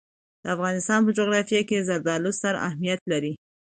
د 0.43 0.45
افغانستان 0.55 0.99
په 1.03 1.11
جغرافیه 1.17 1.61
کې 1.69 1.85
زردالو 1.87 2.29
ستر 2.37 2.55
اهمیت 2.67 3.01
لري. 3.11 3.33